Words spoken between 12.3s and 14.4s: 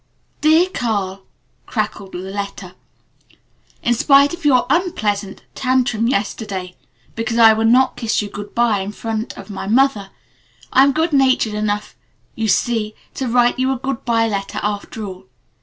you see to write you a good by